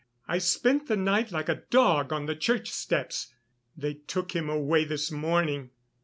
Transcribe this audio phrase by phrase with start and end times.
[0.27, 3.35] I spent the night like a dog on the church steps....
[3.77, 5.69] They took him away this morning...."